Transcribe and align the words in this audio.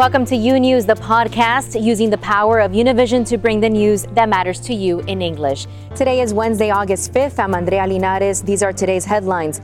Welcome 0.00 0.24
to 0.28 0.34
U 0.34 0.58
News, 0.58 0.86
the 0.86 0.94
podcast, 0.94 1.78
using 1.78 2.08
the 2.08 2.16
power 2.16 2.58
of 2.60 2.72
Univision 2.72 3.28
to 3.28 3.36
bring 3.36 3.60
the 3.60 3.68
news 3.68 4.04
that 4.14 4.30
matters 4.30 4.58
to 4.60 4.72
you 4.72 5.00
in 5.00 5.20
English. 5.20 5.66
Today 5.94 6.22
is 6.22 6.32
Wednesday, 6.32 6.70
August 6.70 7.12
5th. 7.12 7.38
I'm 7.38 7.54
Andrea 7.54 7.86
Linares. 7.86 8.40
These 8.40 8.62
are 8.62 8.72
today's 8.72 9.04
headlines. 9.04 9.60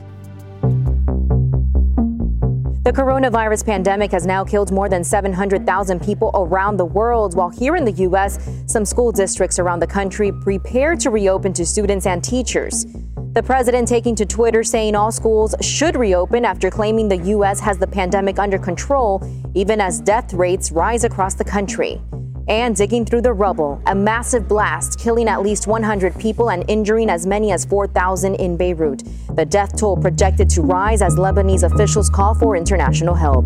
The 2.87 2.93
coronavirus 2.93 3.65
pandemic 3.65 4.13
has 4.13 4.25
now 4.25 4.45
killed 4.45 4.71
more 4.71 4.87
than 4.87 5.03
700,000 5.03 6.01
people 6.01 6.31
around 6.33 6.77
the 6.77 6.85
world, 6.85 7.35
while 7.35 7.49
here 7.49 7.75
in 7.75 7.83
the 7.83 7.91
U.S., 7.91 8.39
some 8.65 8.85
school 8.85 9.11
districts 9.11 9.59
around 9.59 9.81
the 9.81 9.87
country 9.87 10.31
prepare 10.31 10.95
to 10.95 11.09
reopen 11.09 11.51
to 11.51 11.65
students 11.65 12.05
and 12.05 12.23
teachers. 12.23 12.85
The 13.33 13.43
president 13.43 13.89
taking 13.89 14.15
to 14.15 14.25
Twitter 14.25 14.63
saying 14.63 14.95
all 14.95 15.11
schools 15.11 15.53
should 15.59 15.97
reopen 15.97 16.45
after 16.45 16.71
claiming 16.71 17.09
the 17.09 17.17
U.S. 17.35 17.59
has 17.59 17.77
the 17.77 17.87
pandemic 17.87 18.39
under 18.39 18.57
control, 18.57 19.21
even 19.53 19.81
as 19.81 19.99
death 19.99 20.33
rates 20.33 20.71
rise 20.71 21.03
across 21.03 21.33
the 21.33 21.43
country. 21.43 22.01
And 22.49 22.77
digging 22.77 23.03
through 23.03 23.23
the 23.23 23.33
rubble, 23.33 23.81
a 23.87 23.93
massive 23.93 24.47
blast 24.47 24.97
killing 24.97 25.27
at 25.27 25.41
least 25.41 25.67
100 25.67 26.17
people 26.17 26.51
and 26.51 26.63
injuring 26.69 27.09
as 27.09 27.27
many 27.27 27.51
as 27.51 27.65
4,000 27.65 28.35
in 28.35 28.55
Beirut. 28.55 29.03
The 29.35 29.43
death 29.43 29.77
toll 29.77 29.97
projected 29.97 30.49
to 30.51 30.61
rise 30.61 31.01
as 31.01 31.17
Lebanese 31.17 31.63
officials 31.63 32.09
call 32.09 32.33
for 32.33 32.55
international 32.55 33.15
help. 33.15 33.43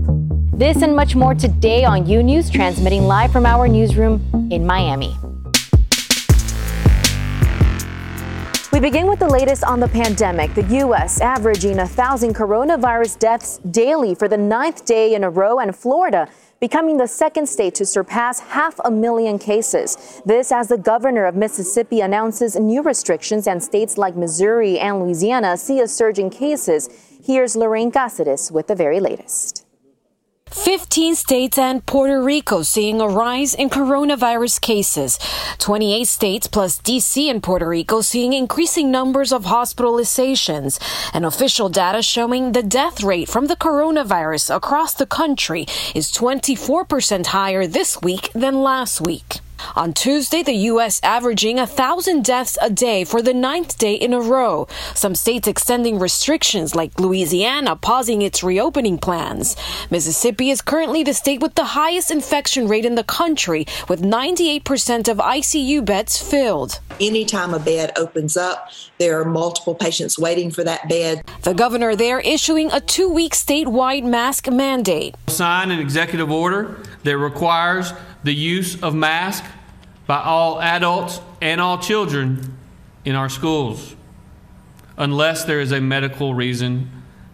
This 0.54 0.84
and 0.84 0.96
much 0.96 1.16
more 1.16 1.34
today 1.34 1.84
on 1.84 2.06
U 2.06 2.22
News, 2.22 2.52
transmitting 2.52 3.06
live 3.06 3.32
from 3.32 3.48
our 3.48 3.68
newsroom 3.68 4.22
in 4.52 4.64
Miami. 4.68 5.16
We 8.72 8.80
begin 8.80 9.08
with 9.08 9.20
the 9.20 9.28
latest 9.28 9.64
on 9.64 9.80
the 9.80 9.88
pandemic. 9.88 10.54
The 10.54 10.64
U.S. 10.64 11.20
averaging 11.20 11.78
1,000 11.78 12.34
coronavirus 12.34 13.20
deaths 13.20 13.60
daily 13.72 14.16
for 14.16 14.28
the 14.28 14.38
ninth 14.38 14.86
day 14.86 15.14
in 15.14 15.24
a 15.24 15.30
row, 15.30 15.60
and 15.60 15.76
Florida 15.76 16.30
becoming 16.62 16.98
the 16.98 17.08
second 17.08 17.50
state 17.50 17.74
to 17.74 17.86
surpass 17.86 18.40
half 18.40 18.80
a 18.86 18.92
million 18.92 19.40
cases. 19.40 20.22
This 20.26 20.52
as 20.52 20.68
the 20.68 20.78
governor 20.78 21.26
of 21.26 21.36
Mississippi 21.36 22.02
announces 22.02 22.56
new 22.56 22.84
restrictions, 22.84 23.48
and 23.48 23.62
states 23.62 23.98
like 23.98 24.16
Missouri 24.16 24.80
and 24.80 25.02
Louisiana 25.02 25.58
see 25.58 25.80
a 25.80 25.88
surge 25.88 26.20
in 26.20 26.30
cases. 26.30 26.88
Here's 27.26 27.56
Lorraine 27.56 27.92
Cáceres 27.92 28.52
with 28.52 28.68
the 28.68 28.76
very 28.76 29.00
latest. 29.00 29.61
15 30.52 31.16
states 31.16 31.58
and 31.58 31.86
Puerto 31.86 32.22
Rico 32.22 32.62
seeing 32.62 33.00
a 33.00 33.08
rise 33.08 33.54
in 33.54 33.70
coronavirus 33.70 34.60
cases. 34.60 35.18
28 35.60 36.08
states 36.08 36.48
plus 36.48 36.78
DC 36.82 37.30
and 37.30 37.42
Puerto 37.42 37.68
Rico 37.68 38.02
seeing 38.02 38.34
increasing 38.34 38.92
numbers 38.92 39.32
of 39.32 39.46
hospitalizations. 39.46 40.80
And 41.14 41.26
official 41.26 41.70
data 41.70 42.02
showing 42.02 42.52
the 42.52 42.64
death 42.64 43.02
rate 43.02 43.30
from 43.30 43.48
the 43.48 43.56
coronavirus 43.56 44.54
across 44.56 44.94
the 44.94 45.06
country 45.06 45.66
is 45.96 46.12
24% 46.12 47.28
higher 47.28 47.66
this 47.66 48.02
week 48.02 48.30
than 48.34 48.62
last 48.62 49.00
week. 49.02 49.40
On 49.76 49.94
Tuesday, 49.94 50.44
the 50.44 50.54
U.S. 50.72 51.00
averaging 51.04 51.60
a 51.60 51.68
thousand 51.68 52.24
deaths 52.24 52.58
a 52.62 52.70
day 52.70 53.04
for 53.04 53.22
the 53.22 53.34
ninth 53.34 53.78
day 53.78 53.94
in 53.94 54.14
a 54.14 54.22
row. 54.22 54.68
Some 54.94 55.16
states 55.16 55.48
extending 55.48 56.00
restrictions, 56.00 56.76
like 56.76 57.00
Louisiana 57.00 57.76
pausing 57.76 58.22
its 58.22 58.44
reopening 58.44 58.98
plans. 58.98 59.56
Mississippi 59.90 60.50
is 60.50 60.62
currently 60.62 61.04
the 61.04 61.14
state 61.14 61.42
with 61.42 61.56
the 61.56 61.66
highest 61.66 62.12
infection 62.12 62.68
rate 62.68 62.86
in 62.86 62.96
the 62.96 63.04
country, 63.04 63.66
with 63.88 64.02
98% 64.02 65.08
of 65.08 65.18
ICU 65.18 65.84
beds 65.86 66.18
filled. 66.22 66.80
Anytime 67.00 67.54
a 67.54 67.60
bed 67.60 67.92
opens 67.98 68.38
up, 68.38 68.72
there 68.98 69.20
are 69.20 69.26
multiple 69.26 69.76
patients 69.76 70.20
waiting 70.20 70.52
for 70.52 70.64
that 70.64 70.88
bed. 70.88 71.24
The 71.42 71.54
governor 71.54 71.96
there 71.96 72.20
issuing 72.20 72.72
a 72.72 72.80
two 72.80 73.10
week 73.10 73.34
statewide 73.34 74.04
mask 74.04 74.50
mandate. 74.50 75.16
Sign 75.28 75.72
an 75.72 75.80
executive 75.80 76.32
order 76.32 76.78
that 77.04 77.18
requires 77.18 77.94
the 78.24 78.34
use 78.34 78.82
of 78.82 78.94
masks 78.94 79.48
by 80.08 80.22
all 80.22 80.62
adults 80.62 81.22
and 81.42 81.60
all 81.62 81.78
children 81.78 82.58
in 83.06 83.16
our 83.16 83.30
schools, 83.30 83.96
unless 84.98 85.46
there 85.46 85.60
is 85.60 85.72
a 85.72 85.82
medical 85.82 86.34
reason 86.34 86.90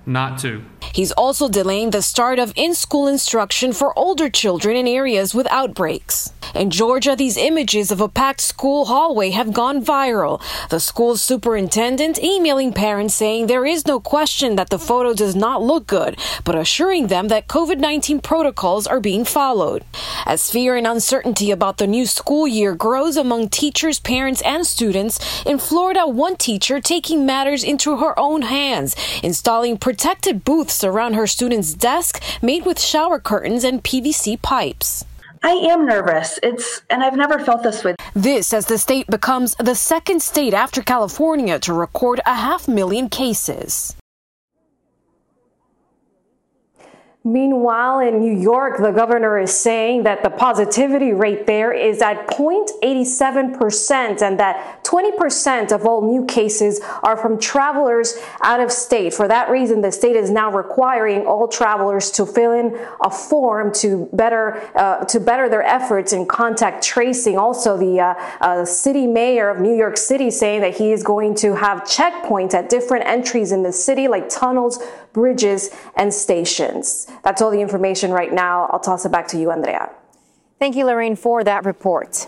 not 0.06 0.40
to. 0.40 0.64
He's 0.94 1.12
also 1.12 1.50
delaying 1.50 1.92
the 1.92 2.02
start 2.02 2.40
of 2.40 2.54
in 2.56 2.74
school 2.74 3.08
instruction 3.08 3.74
for 3.74 3.98
older 3.98 4.30
children 4.30 4.76
in 4.76 4.88
areas 4.88 5.34
with 5.34 5.48
outbreaks. 5.52 6.32
In 6.56 6.72
Georgia, 6.72 7.16
these 7.16 7.38
images 7.38 7.92
of 7.92 8.02
a 8.02 8.08
packed 8.08 8.42
school 8.42 8.86
hallway 8.86 9.32
have 9.32 9.54
gone 9.54 9.84
viral. 9.84 10.42
The 10.70 10.80
school's 10.80 11.22
superintendent 11.22 12.24
emailing 12.24 12.74
parents 12.74 13.14
saying 13.16 13.48
there 13.48 13.66
is 13.66 13.86
no 13.86 14.00
question 14.00 14.56
that 14.56 14.70
the 14.70 14.80
photo 14.80 15.14
does 15.14 15.36
not 15.36 15.62
look 15.62 15.88
good, 15.88 16.18
but 16.46 16.56
assuring 16.56 17.08
them 17.08 17.28
that 17.28 17.48
COVID 17.48 17.78
19 17.80 18.22
protocols 18.22 18.88
are 18.88 19.00
being 19.00 19.26
followed. 19.26 19.84
As 20.26 20.50
fear 20.50 20.76
and 20.76 20.88
uncertainty 20.88 21.52
about 21.52 21.78
the 21.78 21.88
new 21.88 22.06
school 22.06 22.48
year 22.48 22.74
grows 22.74 23.18
among 23.18 23.50
teachers, 23.50 24.00
parents, 24.00 24.42
and 24.42 24.66
students, 24.66 25.20
in 25.46 25.60
Florida, 25.60 26.08
one 26.08 26.38
teacher 26.38 26.80
taking 26.80 27.26
matters 27.26 27.64
into 27.64 27.98
her 27.98 28.18
own 28.18 28.44
hands, 28.44 28.96
installing 29.22 29.78
protected 29.78 30.44
booths 30.44 30.77
around 30.84 31.14
her 31.14 31.28
student's 31.28 31.74
desk 31.74 32.22
made 32.42 32.66
with 32.66 32.80
shower 32.80 33.20
curtains 33.20 33.64
and 33.64 33.84
PVC 33.84 34.42
pipes. 34.42 35.06
I 35.44 35.52
am 35.52 35.86
nervous. 35.86 36.40
It's 36.44 36.82
and 36.90 37.04
I've 37.04 37.16
never 37.16 37.40
felt 37.40 37.64
this 37.64 37.84
way. 37.84 37.96
This 38.14 38.54
as 38.54 38.66
the 38.66 38.78
state 38.78 39.08
becomes 39.08 39.56
the 39.56 39.76
second 39.76 40.22
state 40.22 40.54
after 40.54 40.82
California 40.82 41.60
to 41.60 41.74
record 41.74 42.20
a 42.26 42.34
half 42.34 42.68
million 42.68 43.10
cases. 43.10 43.96
Meanwhile, 47.28 48.00
in 48.00 48.22
New 48.22 48.40
York, 48.40 48.78
the 48.78 48.92
governor 48.92 49.38
is 49.38 49.52
saying 49.52 50.04
that 50.04 50.24
the 50.24 50.30
positivity 50.30 51.12
rate 51.12 51.46
there 51.46 51.74
is 51.74 52.02
at 52.02 52.26
0.87% 52.28 54.22
and 54.22 54.40
that 54.40 54.82
20% 54.86 55.74
of 55.74 55.86
all 55.86 56.10
new 56.10 56.26
cases 56.26 56.80
are 57.04 57.18
from 57.18 57.38
travelers 57.38 58.18
out 58.40 58.62
of 58.62 58.72
state. 58.72 59.14
For 59.14 59.28
that 59.28 59.50
reason, 59.50 59.82
the 59.82 59.92
state 59.92 60.16
is 60.16 60.30
now 60.30 60.50
requiring 60.50 61.26
all 61.26 61.50
travelers 61.50 62.12
to 62.12 62.26
fill 62.26 62.54
in 62.54 62.80
a 63.02 63.10
form 63.10 63.74
to 63.74 64.08
better 64.14 64.62
uh, 64.76 65.04
to 65.04 65.20
better 65.20 65.50
their 65.50 65.64
efforts 65.64 66.14
in 66.14 66.28
contact 66.28 66.82
tracing. 66.82 67.38
Also, 67.38 67.76
the 67.76 68.00
uh, 68.00 68.14
uh, 68.40 68.64
city 68.64 69.06
mayor 69.06 69.50
of 69.50 69.60
New 69.60 69.76
York 69.76 69.98
City 69.98 70.32
saying 70.32 70.62
that 70.62 70.78
he 70.78 70.94
is 70.94 71.04
going 71.04 71.36
to 71.36 71.56
have 71.56 71.82
checkpoints 71.82 72.54
at 72.54 72.70
different 72.70 73.06
entries 73.06 73.52
in 73.52 73.64
the 73.64 73.74
city, 73.74 74.08
like 74.08 74.30
tunnels, 74.30 74.80
bridges, 75.18 75.72
and 75.96 76.14
stations. 76.14 77.08
That's 77.24 77.42
all 77.42 77.50
the 77.50 77.60
information 77.60 78.12
right 78.12 78.32
now. 78.32 78.68
I'll 78.72 78.80
toss 78.80 79.04
it 79.04 79.12
back 79.12 79.28
to 79.30 79.40
you, 79.40 79.50
Andrea. 79.50 79.90
Thank 80.60 80.76
you, 80.76 80.86
Lorraine, 80.86 81.16
for 81.16 81.44
that 81.44 81.66
report. 81.66 82.28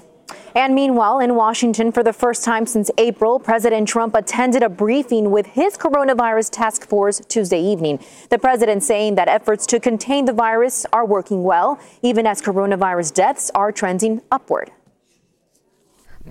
And 0.56 0.74
meanwhile, 0.74 1.20
in 1.20 1.36
Washington, 1.36 1.92
for 1.92 2.02
the 2.02 2.14
first 2.14 2.44
time 2.44 2.66
since 2.66 2.90
April, 2.98 3.40
President 3.40 3.88
Trump 3.88 4.16
attended 4.16 4.64
a 4.64 4.70
briefing 4.70 5.30
with 5.30 5.46
his 5.46 5.78
coronavirus 5.78 6.50
task 6.50 6.88
force 6.88 7.22
Tuesday 7.28 7.62
evening. 7.62 8.00
The 8.32 8.40
president 8.40 8.82
saying 8.82 9.14
that 9.16 9.28
efforts 9.28 9.68
to 9.68 9.80
contain 9.80 10.26
the 10.26 10.34
virus 10.34 10.88
are 10.92 11.06
working 11.06 11.44
well, 11.44 11.80
even 12.02 12.26
as 12.26 12.42
coronavirus 12.42 13.14
deaths 13.14 13.52
are 13.54 13.72
trending 13.72 14.24
upward. 14.32 14.72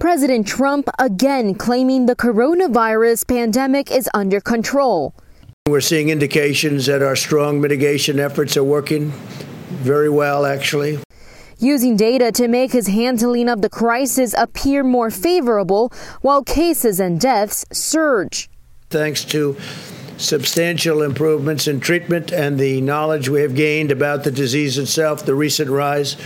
President 0.01 0.49
Trump 0.49 0.89
again 0.99 1.55
claiming 1.55 2.07
the 2.07 2.17
coronavirus 2.17 3.29
pandemic 3.29 3.93
is 3.93 4.11
under 4.13 4.41
control. 4.41 5.15
We're 5.71 5.81
seeing 5.81 6.09
indications 6.09 6.87
that 6.87 7.03
our 7.03 7.15
strong 7.15 7.61
mitigation 7.61 8.19
efforts 8.19 8.57
are 8.57 8.65
working 8.65 9.11
very 9.69 10.09
well, 10.09 10.47
actually. 10.47 10.99
Using 11.59 11.97
data 11.97 12.33
to 12.33 12.49
make 12.49 12.73
his 12.73 12.87
handling 12.87 13.49
of 13.49 13.63
the 13.63 13.69
crisis 13.69 14.35
appear 14.39 14.83
more 14.83 15.11
favorable 15.11 15.93
while 16.23 16.43
cases 16.43 17.01
and 17.01 17.21
deaths 17.21 17.65
surge. 17.73 18.49
Thanks 18.91 19.25
to 19.27 19.57
substantial 20.17 21.03
improvements 21.03 21.69
in 21.69 21.81
treatment 21.81 22.33
and 22.33 22.59
the 22.59 22.81
knowledge 22.81 23.29
we 23.29 23.43
have 23.43 23.55
gained 23.55 23.91
about 23.91 24.25
the 24.25 24.31
disease 24.31 24.79
itself, 24.79 25.25
the 25.25 25.35
recent 25.35 25.71
rise 25.71 26.17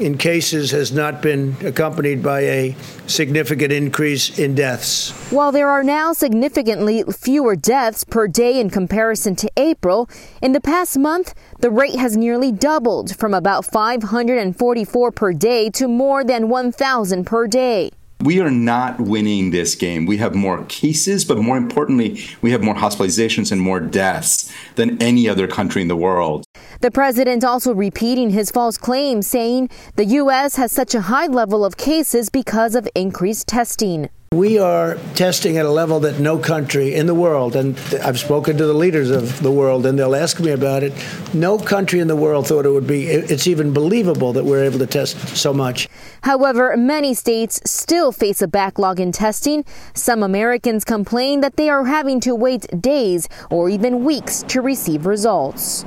in 0.00 0.16
cases 0.16 0.70
has 0.70 0.92
not 0.92 1.20
been 1.20 1.56
accompanied 1.64 2.22
by 2.22 2.40
a 2.40 2.76
significant 3.06 3.72
increase 3.72 4.38
in 4.38 4.54
deaths. 4.54 5.10
While 5.30 5.52
there 5.52 5.68
are 5.68 5.82
now 5.82 6.12
significantly 6.12 7.02
fewer 7.04 7.56
deaths 7.56 8.04
per 8.04 8.28
day 8.28 8.60
in 8.60 8.70
comparison 8.70 9.36
to 9.36 9.50
April, 9.56 10.08
in 10.40 10.52
the 10.52 10.60
past 10.60 10.98
month, 10.98 11.34
the 11.60 11.70
rate 11.70 11.96
has 11.96 12.16
nearly 12.16 12.52
doubled 12.52 13.16
from 13.16 13.34
about 13.34 13.64
544 13.64 15.12
per 15.12 15.32
day 15.32 15.70
to 15.70 15.88
more 15.88 16.24
than 16.24 16.48
1,000 16.48 17.24
per 17.24 17.46
day. 17.46 17.90
We 18.20 18.40
are 18.40 18.50
not 18.50 19.00
winning 19.00 19.52
this 19.52 19.76
game. 19.76 20.04
We 20.04 20.16
have 20.16 20.34
more 20.34 20.64
cases, 20.64 21.24
but 21.24 21.38
more 21.38 21.56
importantly, 21.56 22.20
we 22.42 22.50
have 22.50 22.64
more 22.64 22.74
hospitalizations 22.74 23.52
and 23.52 23.60
more 23.60 23.78
deaths 23.78 24.52
than 24.74 25.00
any 25.00 25.28
other 25.28 25.46
country 25.46 25.82
in 25.82 25.88
the 25.88 25.96
world. 25.96 26.44
The 26.80 26.92
president 26.92 27.42
also 27.42 27.74
repeating 27.74 28.30
his 28.30 28.52
false 28.52 28.78
claim, 28.78 29.20
saying 29.20 29.68
the 29.96 30.04
U.S. 30.04 30.54
has 30.54 30.70
such 30.70 30.94
a 30.94 31.00
high 31.00 31.26
level 31.26 31.64
of 31.64 31.76
cases 31.76 32.28
because 32.30 32.76
of 32.76 32.88
increased 32.94 33.48
testing. 33.48 34.08
We 34.30 34.60
are 34.60 34.96
testing 35.16 35.56
at 35.56 35.66
a 35.66 35.70
level 35.70 35.98
that 36.00 36.20
no 36.20 36.38
country 36.38 36.94
in 36.94 37.06
the 37.06 37.14
world, 37.14 37.56
and 37.56 37.76
I've 38.04 38.20
spoken 38.20 38.56
to 38.58 38.66
the 38.66 38.74
leaders 38.74 39.10
of 39.10 39.42
the 39.42 39.50
world, 39.50 39.86
and 39.86 39.98
they'll 39.98 40.14
ask 40.14 40.38
me 40.38 40.52
about 40.52 40.84
it. 40.84 40.92
No 41.34 41.58
country 41.58 41.98
in 41.98 42.06
the 42.06 42.14
world 42.14 42.46
thought 42.46 42.64
it 42.64 42.70
would 42.70 42.86
be, 42.86 43.08
it's 43.08 43.48
even 43.48 43.72
believable 43.72 44.32
that 44.34 44.44
we're 44.44 44.62
able 44.62 44.78
to 44.78 44.86
test 44.86 45.36
so 45.36 45.52
much. 45.52 45.88
However, 46.22 46.76
many 46.76 47.12
states 47.12 47.60
still 47.68 48.12
face 48.12 48.40
a 48.40 48.46
backlog 48.46 49.00
in 49.00 49.10
testing. 49.10 49.64
Some 49.94 50.22
Americans 50.22 50.84
complain 50.84 51.40
that 51.40 51.56
they 51.56 51.70
are 51.70 51.86
having 51.86 52.20
to 52.20 52.36
wait 52.36 52.66
days 52.80 53.28
or 53.50 53.68
even 53.68 54.04
weeks 54.04 54.44
to 54.44 54.60
receive 54.60 55.06
results. 55.06 55.84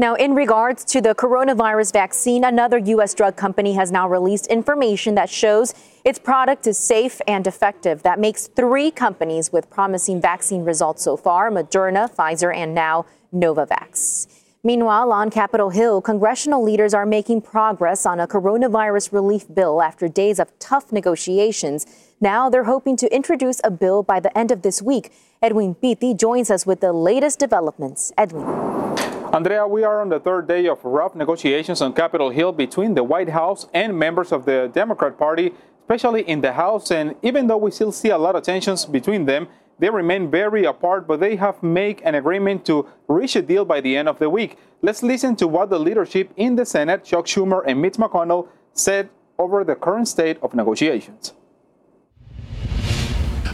Now, 0.00 0.14
in 0.14 0.34
regards 0.34 0.82
to 0.86 1.02
the 1.02 1.14
coronavirus 1.14 1.92
vaccine, 1.92 2.42
another 2.42 2.78
U.S. 2.78 3.12
drug 3.12 3.36
company 3.36 3.74
has 3.74 3.92
now 3.92 4.08
released 4.08 4.46
information 4.46 5.14
that 5.16 5.28
shows 5.28 5.74
its 6.06 6.18
product 6.18 6.66
is 6.66 6.78
safe 6.78 7.20
and 7.28 7.46
effective. 7.46 8.02
That 8.02 8.18
makes 8.18 8.46
three 8.46 8.90
companies 8.90 9.52
with 9.52 9.68
promising 9.68 10.18
vaccine 10.18 10.64
results 10.64 11.02
so 11.02 11.18
far 11.18 11.50
Moderna, 11.50 12.10
Pfizer, 12.10 12.50
and 12.56 12.74
now 12.74 13.04
Novavax. 13.30 14.26
Meanwhile, 14.64 15.12
on 15.12 15.28
Capitol 15.28 15.68
Hill, 15.68 16.00
congressional 16.00 16.62
leaders 16.62 16.94
are 16.94 17.04
making 17.04 17.42
progress 17.42 18.06
on 18.06 18.20
a 18.20 18.26
coronavirus 18.26 19.12
relief 19.12 19.52
bill 19.52 19.82
after 19.82 20.08
days 20.08 20.38
of 20.38 20.58
tough 20.58 20.92
negotiations. 20.92 21.84
Now 22.22 22.48
they're 22.48 22.64
hoping 22.64 22.96
to 22.96 23.14
introduce 23.14 23.60
a 23.64 23.70
bill 23.70 24.02
by 24.02 24.18
the 24.18 24.36
end 24.36 24.50
of 24.50 24.62
this 24.62 24.80
week. 24.80 25.12
Edwin 25.42 25.74
Pitti 25.74 26.14
joins 26.14 26.50
us 26.50 26.64
with 26.64 26.80
the 26.80 26.94
latest 26.94 27.38
developments. 27.38 28.12
Edwin. 28.16 29.09
Andrea, 29.32 29.64
we 29.64 29.84
are 29.84 30.00
on 30.00 30.08
the 30.08 30.18
third 30.18 30.48
day 30.48 30.66
of 30.66 30.84
rough 30.84 31.14
negotiations 31.14 31.80
on 31.80 31.92
Capitol 31.92 32.30
Hill 32.30 32.50
between 32.50 32.94
the 32.94 33.04
White 33.04 33.28
House 33.28 33.68
and 33.72 33.96
members 33.96 34.32
of 34.32 34.44
the 34.44 34.68
Democrat 34.74 35.16
Party, 35.16 35.54
especially 35.82 36.22
in 36.22 36.40
the 36.40 36.52
House. 36.52 36.90
And 36.90 37.14
even 37.22 37.46
though 37.46 37.56
we 37.56 37.70
still 37.70 37.92
see 37.92 38.08
a 38.08 38.18
lot 38.18 38.34
of 38.34 38.42
tensions 38.42 38.84
between 38.84 39.26
them, 39.26 39.46
they 39.78 39.88
remain 39.88 40.32
very 40.32 40.64
apart, 40.64 41.06
but 41.06 41.20
they 41.20 41.36
have 41.36 41.62
made 41.62 42.00
an 42.02 42.16
agreement 42.16 42.66
to 42.66 42.88
reach 43.06 43.36
a 43.36 43.42
deal 43.42 43.64
by 43.64 43.80
the 43.80 43.96
end 43.96 44.08
of 44.08 44.18
the 44.18 44.28
week. 44.28 44.58
Let's 44.82 45.00
listen 45.00 45.36
to 45.36 45.46
what 45.46 45.70
the 45.70 45.78
leadership 45.78 46.32
in 46.36 46.56
the 46.56 46.66
Senate, 46.66 47.04
Chuck 47.04 47.26
Schumer 47.26 47.62
and 47.64 47.80
Mitch 47.80 47.94
McConnell, 47.94 48.48
said 48.72 49.10
over 49.38 49.62
the 49.62 49.76
current 49.76 50.08
state 50.08 50.38
of 50.42 50.54
negotiations. 50.54 51.34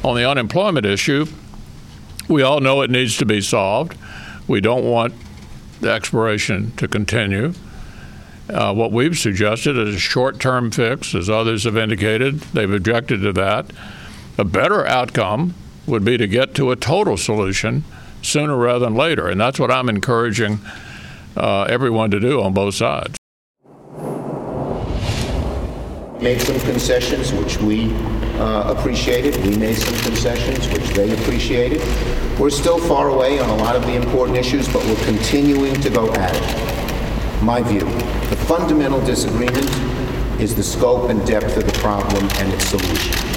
On 0.02 0.16
the 0.16 0.26
unemployment 0.28 0.86
issue, 0.86 1.26
we 2.28 2.40
all 2.40 2.60
know 2.60 2.80
it 2.80 2.90
needs 2.90 3.18
to 3.18 3.26
be 3.26 3.42
solved. 3.42 3.94
We 4.48 4.62
don't 4.62 4.84
want 4.84 5.12
the 5.80 5.90
expiration 5.90 6.72
to 6.76 6.88
continue. 6.88 7.52
Uh, 8.48 8.72
what 8.72 8.92
we've 8.92 9.18
suggested 9.18 9.76
is 9.76 9.96
a 9.96 9.98
short 9.98 10.38
term 10.38 10.70
fix, 10.70 11.14
as 11.14 11.28
others 11.28 11.64
have 11.64 11.76
indicated. 11.76 12.40
They've 12.40 12.72
objected 12.72 13.22
to 13.22 13.32
that. 13.34 13.66
A 14.38 14.44
better 14.44 14.86
outcome 14.86 15.54
would 15.86 16.04
be 16.04 16.16
to 16.16 16.26
get 16.26 16.54
to 16.54 16.70
a 16.70 16.76
total 16.76 17.16
solution 17.16 17.84
sooner 18.22 18.56
rather 18.56 18.80
than 18.80 18.94
later. 18.94 19.28
And 19.28 19.40
that's 19.40 19.58
what 19.58 19.70
I'm 19.70 19.88
encouraging 19.88 20.60
uh, 21.36 21.62
everyone 21.62 22.10
to 22.10 22.20
do 22.20 22.42
on 22.42 22.52
both 22.52 22.74
sides. 22.74 23.16
Made 26.20 26.40
some 26.40 26.58
concessions, 26.60 27.30
which 27.32 27.58
we 27.58 27.92
uh, 28.38 28.74
appreciated. 28.74 29.36
We 29.44 29.54
made 29.56 29.76
some 29.76 29.94
concessions, 30.02 30.66
which 30.68 30.88
they 30.94 31.12
appreciated. 31.12 31.80
We're 32.38 32.50
still 32.50 32.78
far 32.78 33.10
away 33.10 33.38
on 33.38 33.50
a 33.50 33.56
lot 33.56 33.76
of 33.76 33.82
the 33.82 33.94
important 33.94 34.38
issues, 34.38 34.66
but 34.72 34.82
we're 34.86 35.04
continuing 35.04 35.78
to 35.82 35.90
go 35.90 36.12
at 36.14 36.34
it. 36.34 37.42
My 37.42 37.62
view, 37.62 37.80
the 37.80 38.36
fundamental 38.46 39.00
disagreement 39.04 39.70
is 40.40 40.54
the 40.54 40.62
scope 40.62 41.10
and 41.10 41.24
depth 41.26 41.56
of 41.58 41.66
the 41.66 41.78
problem 41.80 42.26
and 42.38 42.52
its 42.52 42.66
solution. 42.66 43.35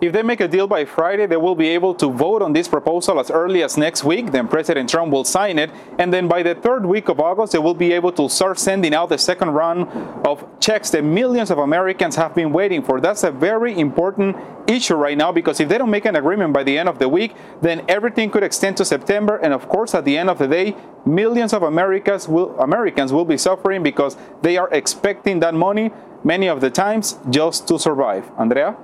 If 0.00 0.14
they 0.14 0.22
make 0.22 0.40
a 0.40 0.48
deal 0.48 0.66
by 0.66 0.86
Friday, 0.86 1.26
they 1.26 1.36
will 1.36 1.54
be 1.54 1.68
able 1.68 1.94
to 1.96 2.08
vote 2.08 2.40
on 2.40 2.54
this 2.54 2.68
proposal 2.68 3.20
as 3.20 3.30
early 3.30 3.62
as 3.62 3.76
next 3.76 4.02
week. 4.02 4.32
Then 4.32 4.48
President 4.48 4.88
Trump 4.88 5.12
will 5.12 5.24
sign 5.24 5.58
it. 5.58 5.70
And 5.98 6.10
then 6.10 6.26
by 6.26 6.42
the 6.42 6.54
third 6.54 6.86
week 6.86 7.10
of 7.10 7.20
August, 7.20 7.52
they 7.52 7.58
will 7.58 7.74
be 7.74 7.92
able 7.92 8.10
to 8.12 8.26
start 8.30 8.58
sending 8.58 8.94
out 8.94 9.10
the 9.10 9.18
second 9.18 9.50
round 9.50 9.88
of 10.26 10.42
checks 10.58 10.88
that 10.90 11.04
millions 11.04 11.50
of 11.50 11.58
Americans 11.58 12.16
have 12.16 12.34
been 12.34 12.50
waiting 12.50 12.82
for. 12.82 12.98
That's 12.98 13.24
a 13.24 13.30
very 13.30 13.78
important 13.78 14.36
issue 14.66 14.94
right 14.94 15.18
now 15.18 15.32
because 15.32 15.60
if 15.60 15.68
they 15.68 15.76
don't 15.76 15.90
make 15.90 16.06
an 16.06 16.16
agreement 16.16 16.54
by 16.54 16.62
the 16.62 16.78
end 16.78 16.88
of 16.88 16.98
the 16.98 17.08
week, 17.08 17.34
then 17.60 17.84
everything 17.86 18.30
could 18.30 18.42
extend 18.42 18.78
to 18.78 18.86
September. 18.86 19.36
And 19.36 19.52
of 19.52 19.68
course, 19.68 19.94
at 19.94 20.06
the 20.06 20.16
end 20.16 20.30
of 20.30 20.38
the 20.38 20.48
day, 20.48 20.76
millions 21.04 21.52
of 21.52 21.62
Americans 21.62 22.26
will, 22.26 22.58
Americans 22.58 23.12
will 23.12 23.26
be 23.26 23.36
suffering 23.36 23.82
because 23.82 24.16
they 24.40 24.56
are 24.56 24.70
expecting 24.72 25.40
that 25.40 25.52
money 25.52 25.90
many 26.24 26.48
of 26.48 26.62
the 26.62 26.70
times 26.70 27.18
just 27.28 27.68
to 27.68 27.78
survive. 27.78 28.30
Andrea? 28.38 28.76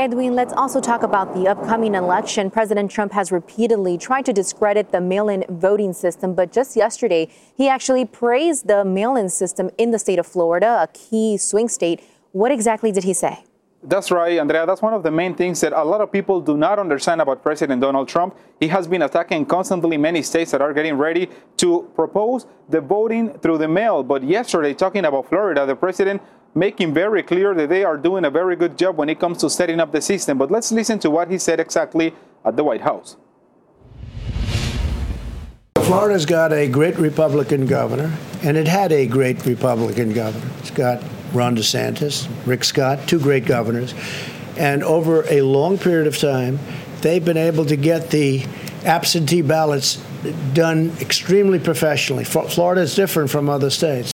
Edwin, 0.00 0.34
let's 0.34 0.54
also 0.54 0.80
talk 0.80 1.02
about 1.02 1.34
the 1.34 1.46
upcoming 1.46 1.94
election. 1.94 2.50
President 2.50 2.90
Trump 2.90 3.12
has 3.12 3.30
repeatedly 3.30 3.98
tried 3.98 4.24
to 4.24 4.32
discredit 4.32 4.92
the 4.92 5.00
mail 5.02 5.28
in 5.28 5.44
voting 5.50 5.92
system, 5.92 6.32
but 6.32 6.50
just 6.50 6.74
yesterday, 6.74 7.28
he 7.54 7.68
actually 7.68 8.06
praised 8.06 8.66
the 8.66 8.82
mail 8.82 9.14
in 9.14 9.28
system 9.28 9.70
in 9.76 9.90
the 9.90 9.98
state 9.98 10.18
of 10.18 10.26
Florida, 10.26 10.84
a 10.84 10.88
key 10.94 11.36
swing 11.36 11.68
state. 11.68 12.02
What 12.32 12.50
exactly 12.50 12.90
did 12.90 13.04
he 13.04 13.12
say? 13.12 13.44
That's 13.82 14.10
right, 14.10 14.38
Andrea. 14.38 14.64
That's 14.64 14.80
one 14.80 14.94
of 14.94 15.02
the 15.02 15.10
main 15.10 15.34
things 15.34 15.60
that 15.60 15.74
a 15.74 15.82
lot 15.82 16.00
of 16.00 16.10
people 16.10 16.40
do 16.40 16.56
not 16.56 16.78
understand 16.78 17.20
about 17.20 17.42
President 17.42 17.82
Donald 17.82 18.08
Trump. 18.08 18.38
He 18.58 18.68
has 18.68 18.86
been 18.86 19.02
attacking 19.02 19.46
constantly 19.46 19.98
many 19.98 20.22
states 20.22 20.50
that 20.52 20.62
are 20.62 20.72
getting 20.72 20.94
ready 20.94 21.28
to 21.58 21.90
propose 21.94 22.46
the 22.68 22.80
voting 22.80 23.38
through 23.38 23.58
the 23.58 23.68
mail. 23.68 24.02
But 24.02 24.22
yesterday, 24.22 24.72
talking 24.72 25.04
about 25.04 25.28
Florida, 25.28 25.64
the 25.64 25.76
president 25.76 26.20
making 26.54 26.92
very 26.92 27.22
clear 27.22 27.54
that 27.54 27.68
they 27.68 27.84
are 27.84 27.96
doing 27.96 28.24
a 28.24 28.30
very 28.30 28.56
good 28.56 28.76
job 28.76 28.96
when 28.96 29.08
it 29.08 29.20
comes 29.20 29.38
to 29.38 29.50
setting 29.50 29.80
up 29.80 29.92
the 29.92 30.00
system. 30.00 30.38
But 30.38 30.50
let's 30.50 30.72
listen 30.72 30.98
to 31.00 31.10
what 31.10 31.30
he 31.30 31.38
said 31.38 31.60
exactly 31.60 32.14
at 32.44 32.56
the 32.56 32.64
White 32.64 32.80
House. 32.80 33.16
Florida's 35.76 36.26
got 36.26 36.52
a 36.52 36.68
great 36.68 36.96
Republican 36.98 37.66
governor, 37.66 38.16
and 38.42 38.56
it 38.56 38.68
had 38.68 38.92
a 38.92 39.06
great 39.06 39.44
Republican 39.44 40.12
governor. 40.12 40.48
It's 40.60 40.70
got 40.70 41.02
Ron 41.32 41.56
DeSantis, 41.56 42.28
Rick 42.46 42.64
Scott, 42.64 43.08
two 43.08 43.18
great 43.18 43.44
governors. 43.44 43.94
And 44.56 44.84
over 44.84 45.24
a 45.28 45.42
long 45.42 45.78
period 45.78 46.06
of 46.06 46.18
time, 46.18 46.58
they've 47.00 47.24
been 47.24 47.36
able 47.36 47.64
to 47.66 47.76
get 47.76 48.10
the 48.10 48.44
absentee 48.84 49.42
ballots 49.42 49.96
done 50.52 50.92
extremely 51.00 51.58
professionally. 51.58 52.24
Florida 52.24 52.82
is 52.82 52.94
different 52.94 53.30
from 53.30 53.48
other 53.48 53.70
states. 53.70 54.12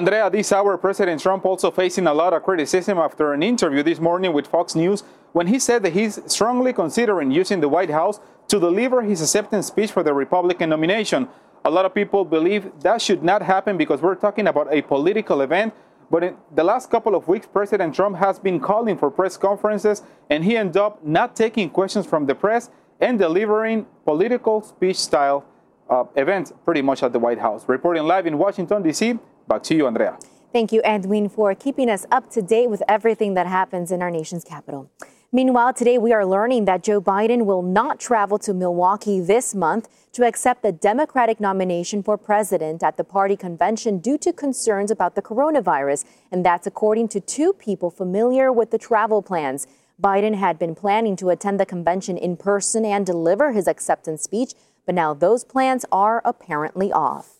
Andrea, 0.00 0.30
this 0.30 0.50
hour, 0.50 0.78
President 0.78 1.20
Trump 1.20 1.44
also 1.44 1.70
facing 1.70 2.06
a 2.06 2.14
lot 2.14 2.32
of 2.32 2.42
criticism 2.42 2.96
after 2.96 3.34
an 3.34 3.42
interview 3.42 3.82
this 3.82 4.00
morning 4.00 4.32
with 4.32 4.46
Fox 4.46 4.74
News 4.74 5.02
when 5.32 5.46
he 5.46 5.58
said 5.58 5.82
that 5.82 5.92
he's 5.92 6.18
strongly 6.24 6.72
considering 6.72 7.30
using 7.30 7.60
the 7.60 7.68
White 7.68 7.90
House 7.90 8.18
to 8.48 8.58
deliver 8.58 9.02
his 9.02 9.20
acceptance 9.20 9.66
speech 9.66 9.92
for 9.92 10.02
the 10.02 10.14
Republican 10.14 10.70
nomination. 10.70 11.28
A 11.66 11.70
lot 11.70 11.84
of 11.84 11.94
people 11.94 12.24
believe 12.24 12.72
that 12.80 13.02
should 13.02 13.22
not 13.22 13.42
happen 13.42 13.76
because 13.76 14.00
we're 14.00 14.14
talking 14.14 14.46
about 14.46 14.72
a 14.72 14.80
political 14.80 15.42
event. 15.42 15.74
But 16.10 16.24
in 16.24 16.36
the 16.54 16.64
last 16.64 16.90
couple 16.90 17.14
of 17.14 17.28
weeks, 17.28 17.46
President 17.46 17.94
Trump 17.94 18.16
has 18.16 18.38
been 18.38 18.58
calling 18.58 18.96
for 18.96 19.10
press 19.10 19.36
conferences, 19.36 20.02
and 20.30 20.42
he 20.42 20.56
ended 20.56 20.78
up 20.78 21.04
not 21.04 21.36
taking 21.36 21.68
questions 21.68 22.06
from 22.06 22.24
the 22.24 22.34
press 22.34 22.70
and 23.02 23.18
delivering 23.18 23.84
political 24.06 24.62
speech 24.62 24.96
style 24.96 25.44
uh, 25.90 26.04
events 26.16 26.54
pretty 26.64 26.80
much 26.80 27.02
at 27.02 27.12
the 27.12 27.18
White 27.18 27.38
House. 27.38 27.68
Reporting 27.68 28.04
live 28.04 28.26
in 28.26 28.38
Washington, 28.38 28.82
D.C., 28.82 29.18
Back 29.50 29.64
to 29.64 29.74
you, 29.74 29.88
Andrea. 29.88 30.16
Thank 30.52 30.70
you, 30.70 30.80
Edwin, 30.84 31.28
for 31.28 31.56
keeping 31.56 31.90
us 31.90 32.06
up 32.12 32.30
to 32.30 32.40
date 32.40 32.70
with 32.70 32.84
everything 32.86 33.34
that 33.34 33.48
happens 33.48 33.90
in 33.90 34.00
our 34.00 34.08
nation's 34.08 34.44
capital. 34.44 34.88
Meanwhile, 35.32 35.74
today 35.74 35.98
we 35.98 36.12
are 36.12 36.24
learning 36.24 36.66
that 36.66 36.84
Joe 36.84 37.00
Biden 37.00 37.44
will 37.46 37.62
not 37.62 37.98
travel 37.98 38.38
to 38.38 38.54
Milwaukee 38.54 39.18
this 39.18 39.52
month 39.52 39.88
to 40.12 40.24
accept 40.24 40.62
the 40.62 40.70
Democratic 40.70 41.40
nomination 41.40 42.00
for 42.00 42.16
president 42.16 42.84
at 42.84 42.96
the 42.96 43.02
party 43.02 43.36
convention 43.36 43.98
due 43.98 44.18
to 44.18 44.32
concerns 44.32 44.92
about 44.92 45.16
the 45.16 45.22
coronavirus. 45.22 46.04
And 46.30 46.46
that's 46.46 46.68
according 46.68 47.08
to 47.08 47.20
two 47.20 47.52
people 47.52 47.90
familiar 47.90 48.52
with 48.52 48.70
the 48.70 48.78
travel 48.78 49.20
plans. 49.20 49.66
Biden 50.00 50.36
had 50.36 50.60
been 50.60 50.76
planning 50.76 51.16
to 51.16 51.30
attend 51.30 51.58
the 51.58 51.66
convention 51.66 52.16
in 52.16 52.36
person 52.36 52.84
and 52.84 53.04
deliver 53.04 53.50
his 53.50 53.66
acceptance 53.66 54.22
speech, 54.22 54.54
but 54.86 54.94
now 54.94 55.12
those 55.12 55.42
plans 55.42 55.84
are 55.90 56.22
apparently 56.24 56.92
off. 56.92 57.39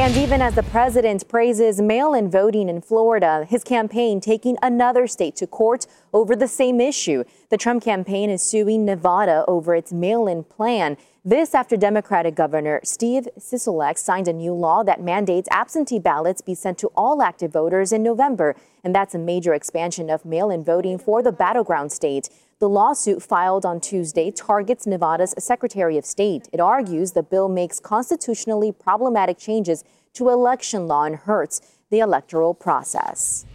And 0.00 0.16
even 0.16 0.40
as 0.40 0.54
the 0.54 0.62
president 0.62 1.28
praises 1.28 1.78
mail 1.78 2.14
in 2.14 2.30
voting 2.30 2.70
in 2.70 2.80
Florida, 2.80 3.46
his 3.46 3.62
campaign 3.62 4.18
taking 4.18 4.56
another 4.62 5.06
state 5.06 5.36
to 5.36 5.46
court 5.46 5.86
over 6.14 6.34
the 6.34 6.48
same 6.48 6.80
issue. 6.80 7.22
The 7.50 7.58
Trump 7.58 7.84
campaign 7.84 8.30
is 8.30 8.42
suing 8.42 8.86
Nevada 8.86 9.44
over 9.46 9.74
its 9.74 9.92
mail 9.92 10.26
in 10.26 10.42
plan. 10.44 10.96
This 11.22 11.54
after 11.54 11.76
Democratic 11.76 12.34
Governor 12.34 12.80
Steve 12.82 13.28
Sisolak 13.38 13.98
signed 13.98 14.26
a 14.26 14.32
new 14.32 14.54
law 14.54 14.82
that 14.84 15.02
mandates 15.02 15.50
absentee 15.50 15.98
ballots 15.98 16.40
be 16.40 16.54
sent 16.54 16.78
to 16.78 16.90
all 16.96 17.20
active 17.20 17.52
voters 17.52 17.92
in 17.92 18.02
November. 18.02 18.56
And 18.82 18.94
that's 18.94 19.14
a 19.14 19.18
major 19.18 19.52
expansion 19.52 20.08
of 20.08 20.24
mail 20.24 20.48
in 20.48 20.64
voting 20.64 20.96
for 20.96 21.22
the 21.22 21.30
battleground 21.30 21.92
state. 21.92 22.30
The 22.60 22.68
lawsuit 22.68 23.22
filed 23.22 23.64
on 23.64 23.80
Tuesday 23.80 24.30
targets 24.30 24.86
Nevada's 24.86 25.34
Secretary 25.38 25.96
of 25.96 26.04
State. 26.04 26.46
It 26.52 26.60
argues 26.60 27.12
the 27.12 27.22
bill 27.22 27.48
makes 27.48 27.80
constitutionally 27.80 28.70
problematic 28.70 29.38
changes 29.38 29.82
to 30.12 30.28
election 30.28 30.86
law 30.86 31.04
and 31.04 31.16
hurts 31.16 31.62
the 31.88 32.00
electoral 32.00 32.52
process. 32.52 33.46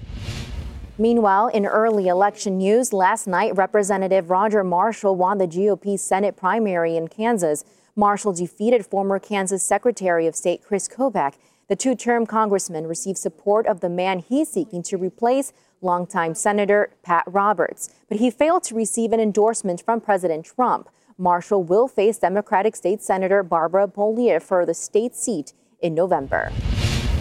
Meanwhile, 0.97 1.50
in 1.50 1.67
early 1.67 2.07
election 2.07 2.57
news, 2.57 2.93
last 2.93 3.27
night, 3.27 3.55
Representative 3.55 4.31
Roger 4.31 4.63
Marshall 4.63 5.15
won 5.15 5.38
the 5.38 5.47
GOP 5.47 6.00
Senate 6.00 6.35
primary 6.35 6.97
in 6.97 7.07
Kansas. 7.07 7.63
Marshall 7.95 8.33
defeated 8.33 8.88
former 8.88 9.19
Kansas 9.19 9.62
Secretary 9.62 10.25
of 10.25 10.35
State 10.35 10.63
Chris 10.63 10.88
Kobach. 10.88 11.35
The 11.67 11.75
two 11.75 11.93
term 11.93 12.25
congressman 12.25 12.88
received 12.88 13.19
support 13.19 13.67
of 13.67 13.81
the 13.81 13.89
man 13.89 14.17
he's 14.17 14.50
seeking 14.50 14.81
to 14.81 14.97
replace 14.97 15.53
longtime 15.82 16.36
Senator 16.36 16.91
Pat 17.03 17.24
Roberts, 17.27 17.89
but 18.10 18.20
he 18.20 18.29
failed 18.32 18.63
to 18.63 18.75
receive 18.75 19.12
an 19.12 19.20
endorsement 19.20 19.82
from 19.82 20.01
President 20.01 20.46
Trump. 20.46 20.89
Marshall 21.17 21.63
will 21.63 21.88
face 21.88 22.17
Democratic 22.17 22.75
State 22.75 23.01
Senator 23.01 23.44
Barbara 23.44 23.88
Bollier 23.88 24.41
for 24.41 24.65
the 24.65 24.74
state 24.74 25.15
seat 25.15 25.53
in 25.82 25.94
November. 25.94 26.51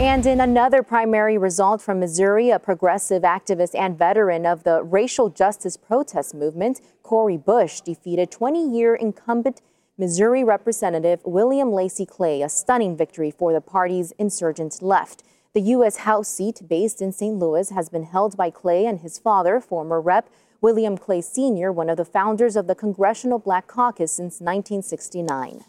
And 0.01 0.27
in 0.27 0.41
another 0.41 0.83
primary 0.83 1.39
result 1.39 1.81
from 1.81 2.01
Missouri, 2.01 2.51
a 2.51 2.59
progressive 2.59 3.23
activist 3.23 3.79
and 3.79 3.97
veteran 3.97 4.45
of 4.45 4.65
the 4.65 4.83
racial 4.83 5.31
justice 5.31 5.77
protest 5.77 6.35
movement, 6.35 6.81
Cori 7.05 7.37
Bush, 7.37 7.81
defeated 7.81 8.33
20 8.33 8.69
year 8.77 8.97
incumbent 8.97 9.61
Missouri 9.97 10.43
Representative 10.43 11.21
William 11.25 11.71
Lacy 11.71 12.05
Clay, 12.05 12.43
a 12.43 12.49
stunning 12.49 12.97
victory 12.97 13.31
for 13.31 13.53
the 13.53 13.61
party's 13.61 14.11
insurgent 14.19 14.83
left. 14.83 15.23
The 15.55 15.61
U.S. 15.61 15.99
House 15.99 16.27
seat, 16.27 16.63
based 16.69 17.01
in 17.01 17.13
St. 17.13 17.37
Louis, 17.37 17.71
has 17.71 17.89
been 17.89 18.03
held 18.03 18.37
by 18.37 18.51
Clay 18.51 18.87
and 18.87 18.99
his 18.99 19.21
father, 19.21 19.61
former 19.61 20.01
Rep. 20.01 20.29
William 20.61 20.99
Clay 20.99 21.21
Sr., 21.21 21.71
one 21.71 21.89
of 21.89 21.97
the 21.97 22.05
founders 22.05 22.57
of 22.57 22.67
the 22.67 22.75
Congressional 22.75 23.39
Black 23.39 23.69
Caucus 23.69 24.11
since 24.11 24.41
1969. 24.41 25.63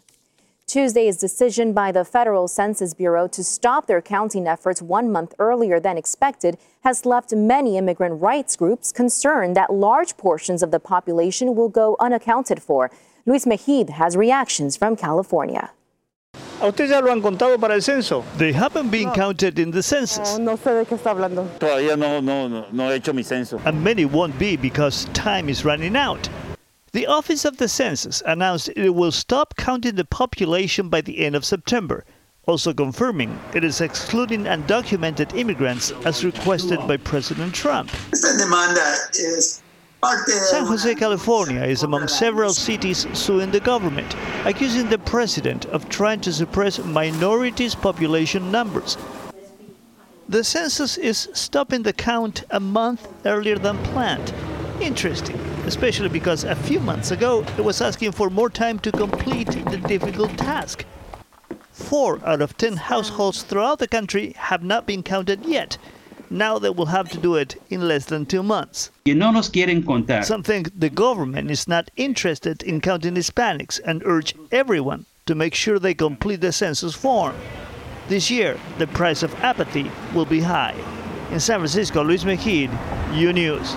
Tuesday's 0.66 1.16
decision 1.16 1.72
by 1.72 1.92
the 1.92 2.04
Federal 2.04 2.48
Census 2.48 2.94
Bureau 2.94 3.28
to 3.28 3.44
stop 3.44 3.86
their 3.86 4.02
counting 4.02 4.48
efforts 4.48 4.82
one 4.82 5.12
month 5.12 5.34
earlier 5.38 5.78
than 5.78 5.96
expected 5.96 6.58
has 6.82 7.06
left 7.06 7.32
many 7.32 7.78
immigrant 7.78 8.20
rights 8.20 8.56
groups 8.56 8.90
concerned 8.90 9.54
that 9.54 9.72
large 9.72 10.16
portions 10.16 10.64
of 10.64 10.72
the 10.72 10.80
population 10.80 11.54
will 11.54 11.68
go 11.68 11.94
unaccounted 12.00 12.60
for. 12.60 12.90
Luis 13.24 13.46
Mejid 13.46 13.90
has 13.90 14.16
reactions 14.16 14.76
from 14.76 14.96
California. 14.96 15.70
¿A 16.60 16.68
usted 16.68 16.88
ya 16.88 17.00
lo 17.00 17.12
han 17.12 17.20
contado 17.20 17.58
para 17.58 17.74
el 17.74 17.82
censo? 17.82 18.24
They 18.38 18.52
haven't 18.52 18.90
been 18.90 19.10
counted 19.10 19.58
in 19.58 19.70
the 19.70 19.82
census. 19.82 20.38
No, 20.38 20.52
no 20.52 20.56
sé 20.56 20.72
de 20.72 20.86
qué 20.86 20.94
está 20.94 21.10
hablando. 21.10 21.46
Todavía 21.58 21.98
no, 21.98 22.20
no, 22.20 22.48
no, 22.48 22.66
no 22.72 22.90
he 22.90 22.96
hecho 22.96 23.12
mi 23.12 23.22
censo. 23.22 23.60
And 23.66 23.84
many 23.84 24.06
won't 24.06 24.38
be 24.38 24.56
because 24.56 25.04
time 25.12 25.50
is 25.50 25.64
running 25.66 25.96
out. 25.96 26.28
The 26.92 27.06
Office 27.06 27.44
of 27.44 27.58
the 27.58 27.68
Census 27.68 28.22
announced 28.24 28.70
it 28.74 28.88
will 28.94 29.12
stop 29.12 29.54
counting 29.56 29.96
the 29.96 30.06
population 30.06 30.88
by 30.88 31.02
the 31.02 31.26
end 31.26 31.36
of 31.36 31.44
September, 31.44 32.06
also 32.46 32.72
confirming 32.72 33.38
it 33.54 33.62
is 33.62 33.82
excluding 33.82 34.44
undocumented 34.44 35.36
immigrants 35.36 35.92
as 36.06 36.24
requested 36.24 36.78
by 36.88 36.96
President 36.96 37.54
Trump. 37.54 37.90
Esta 38.14 38.38
demanda 38.38 38.80
es 39.10 39.62
San 40.26 40.66
Jose, 40.66 40.94
California 40.94 41.62
is 41.62 41.82
among 41.82 42.06
several 42.06 42.52
cities 42.52 43.06
suing 43.12 43.50
the 43.50 43.60
government, 43.60 44.14
accusing 44.44 44.88
the 44.88 44.98
president 44.98 45.66
of 45.66 45.88
trying 45.88 46.20
to 46.20 46.32
suppress 46.32 46.78
minorities' 46.78 47.74
population 47.74 48.52
numbers. 48.52 48.96
The 50.28 50.44
census 50.44 50.96
is 50.96 51.28
stopping 51.32 51.82
the 51.82 51.92
count 51.92 52.44
a 52.50 52.60
month 52.60 53.08
earlier 53.24 53.58
than 53.58 53.78
planned. 53.84 54.32
Interesting, 54.80 55.38
especially 55.66 56.08
because 56.08 56.44
a 56.44 56.54
few 56.54 56.78
months 56.78 57.10
ago 57.10 57.44
it 57.58 57.64
was 57.64 57.80
asking 57.80 58.12
for 58.12 58.30
more 58.30 58.50
time 58.50 58.78
to 58.80 58.92
complete 58.92 59.50
the 59.50 59.78
difficult 59.88 60.36
task. 60.36 60.84
Four 61.72 62.20
out 62.24 62.42
of 62.42 62.56
ten 62.56 62.76
households 62.76 63.42
throughout 63.42 63.78
the 63.80 63.88
country 63.88 64.34
have 64.36 64.62
not 64.62 64.86
been 64.86 65.02
counted 65.02 65.44
yet, 65.46 65.78
now 66.30 66.58
they 66.58 66.70
will 66.70 66.86
have 66.86 67.08
to 67.10 67.18
do 67.18 67.36
it 67.36 67.56
in 67.70 67.86
less 67.86 68.06
than 68.06 68.26
two 68.26 68.42
months. 68.42 68.90
Que 69.04 69.14
no 69.14 69.30
nos 69.30 69.48
quieren 69.48 69.82
contar. 69.84 70.24
Some 70.24 70.42
think 70.42 70.70
the 70.78 70.90
government 70.90 71.50
is 71.50 71.68
not 71.68 71.90
interested 71.96 72.62
in 72.62 72.80
counting 72.80 73.14
Hispanics 73.14 73.80
and 73.84 74.02
urge 74.04 74.34
everyone 74.50 75.06
to 75.26 75.34
make 75.34 75.54
sure 75.54 75.78
they 75.78 75.94
complete 75.94 76.40
the 76.40 76.52
census 76.52 76.94
form. 76.94 77.34
This 78.08 78.30
year, 78.30 78.58
the 78.78 78.86
price 78.86 79.22
of 79.22 79.34
apathy 79.42 79.90
will 80.14 80.26
be 80.26 80.40
high. 80.40 80.74
In 81.32 81.40
San 81.40 81.58
Francisco, 81.58 82.04
Luis 82.04 82.24
Mejid, 82.24 82.70
U 83.14 83.32
News. 83.32 83.74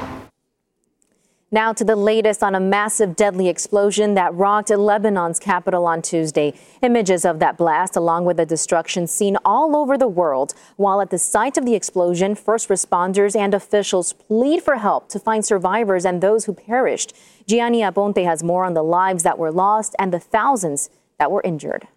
Now 1.52 1.74
to 1.74 1.84
the 1.84 1.96
latest 1.96 2.44
on 2.44 2.54
a 2.54 2.60
massive 2.60 3.16
deadly 3.16 3.50
explosion 3.50 4.14
that 4.14 4.36
rocked 4.36 4.70
Lebanon's 4.70 5.40
capital 5.40 5.88
on 5.88 6.04
Tuesday. 6.04 6.54
Images 6.84 7.26
of 7.26 7.40
that 7.40 7.58
blast, 7.58 7.96
along 7.96 8.26
with 8.26 8.38
the 8.38 8.46
destruction 8.46 9.08
seen 9.08 9.36
all 9.44 9.76
over 9.76 9.98
the 9.98 10.08
world. 10.08 10.54
While 10.76 11.02
at 11.02 11.10
the 11.10 11.18
site 11.18 11.58
of 11.58 11.66
the 11.66 11.74
explosion, 11.74 12.36
first 12.36 12.70
responders 12.70 13.36
and 13.36 13.56
officials 13.56 14.14
plead 14.14 14.62
for 14.62 14.76
help 14.76 15.10
to 15.10 15.18
find 15.18 15.44
survivors 15.44 16.06
and 16.06 16.22
those 16.22 16.46
who 16.46 16.54
perished. 16.54 17.16
Gianni 17.48 17.82
Aponte 17.82 18.24
has 18.24 18.44
more 18.44 18.64
on 18.64 18.76
the 18.76 18.84
lives 18.84 19.24
that 19.24 19.40
were 19.40 19.52
lost 19.52 19.96
and 19.98 20.14
the 20.14 20.20
thousands 20.20 20.92
that 21.18 21.32
were 21.32 21.42
injured. 21.44 21.88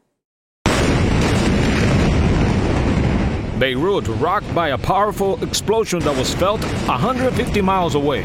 Beirut 3.59 4.09
rocked 4.19 4.55
by 4.55 4.69
a 4.69 4.79
powerful 4.79 5.45
explosion 5.45 5.99
that 6.01 6.17
was 6.17 6.35
felt 6.35 6.63
150 6.87 7.61
miles 7.61 7.95
away. 7.95 8.25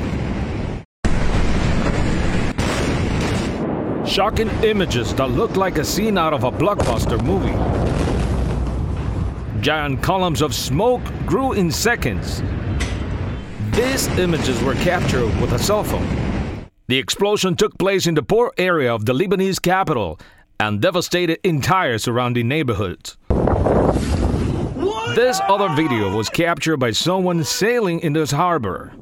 Shocking 4.18 4.50
images 4.64 5.14
that 5.14 5.30
look 5.30 5.58
like 5.58 5.78
a 5.78 5.86
scene 5.86 6.18
out 6.18 6.34
of 6.34 6.44
a 6.44 6.52
blockbuster 6.52 7.24
movie. 7.24 7.54
Giant 9.62 10.02
columns 10.02 10.42
of 10.42 10.56
smoke 10.56 11.04
grew 11.28 11.54
in 11.54 11.72
seconds. 11.72 12.42
These 13.74 14.08
images 14.18 14.60
were 14.64 14.74
captured 14.74 15.28
with 15.40 15.54
a 15.54 15.60
cell 15.60 15.84
phone. 15.84 16.66
The 16.88 16.98
explosion 16.98 17.56
took 17.56 17.78
place 17.78 18.08
in 18.08 18.16
the 18.16 18.24
poor 18.24 18.52
area 18.58 18.92
of 18.92 19.06
the 19.06 19.14
Lebanese 19.14 19.62
capital 19.62 20.20
and 20.60 20.82
devastated 20.82 21.38
entire 21.44 22.00
surrounding 22.00 22.48
neighborhoods. 22.48 23.18
This 25.14 25.40
other 25.48 25.70
video 25.76 26.18
was 26.18 26.28
captured 26.28 26.78
by 26.78 26.90
someone 26.90 27.44
sailing 27.44 28.00
in 28.00 28.14
this 28.14 28.32
harbor. 28.32 28.94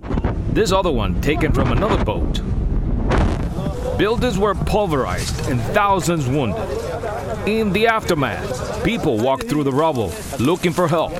This 0.49 0.73
other 0.73 0.91
one 0.91 1.21
taken 1.21 1.53
from 1.53 1.71
another 1.71 2.03
boat. 2.03 2.41
Buildings 3.97 4.37
were 4.37 4.53
pulverized 4.53 5.47
and 5.47 5.61
thousands 5.73 6.27
wounded. 6.27 6.67
In 7.47 7.71
the 7.71 7.87
aftermath, 7.87 8.83
people 8.83 9.17
walked 9.17 9.47
through 9.47 9.63
the 9.63 9.71
rubble 9.71 10.11
looking 10.37 10.73
for 10.73 10.87
help. 10.87 11.13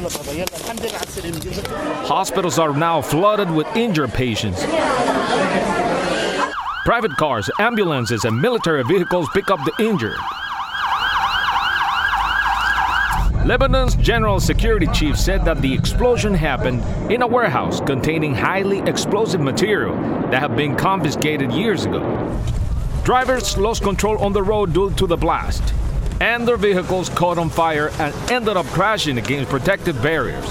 Hospitals 2.05 2.60
are 2.60 2.74
now 2.74 3.01
flooded 3.01 3.50
with 3.50 3.67
injured 3.77 4.12
patients. 4.12 4.62
Private 6.84 7.15
cars, 7.17 7.50
ambulances, 7.60 8.25
and 8.25 8.41
military 8.41 8.84
vehicles 8.84 9.29
pick 9.34 9.50
up 9.50 9.60
the 9.63 9.84
injured. 9.84 10.17
Lebanon's 13.46 13.96
general 13.98 14.39
security 14.39 14.88
chief 14.88 15.17
said 15.17 15.46
that 15.46 15.62
the 15.62 15.72
explosion 15.74 16.34
happened 16.34 16.84
in 17.12 17.22
a 17.22 17.27
warehouse 17.27 17.79
containing 17.79 18.34
highly 18.34 18.79
explosive 18.79 19.39
material 19.39 19.96
that 20.32 20.41
had 20.41 20.58
been 20.58 20.75
confiscated 20.75 21.51
years 21.53 21.86
ago. 21.86 22.01
Drivers 23.06 23.56
lost 23.56 23.84
control 23.84 24.18
on 24.18 24.34
the 24.34 24.42
road 24.42 24.74
due 24.74 24.90
to 24.96 25.06
the 25.06 25.16
blast, 25.16 25.76
and 26.22 26.48
their 26.48 26.58
vehicles 26.58 27.08
caught 27.08 27.38
on 27.38 27.52
fire 27.52 27.92
and 28.00 28.32
ended 28.32 28.58
up 28.58 28.66
crashing 28.68 29.20
against 29.20 29.52
protective 29.52 30.02
barriers. 30.02 30.44